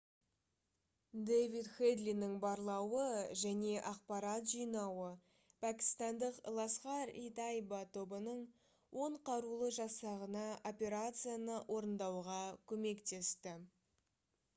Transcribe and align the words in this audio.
дэвид 1.25 1.67
хэдлидің 1.73 2.31
барлауы 2.45 3.03
және 3.41 3.73
ақпарат 3.91 4.47
жинауы 4.53 5.09
пәкістандық 5.67 6.39
«ласхар-и-тайба» 6.57 7.83
тобының 8.01 8.41
10 9.05 9.19
қарулы 9.31 9.71
жасағына 9.83 10.47
операцияны 10.75 11.63
орындауға 11.79 12.43
көмектесті 12.75 13.55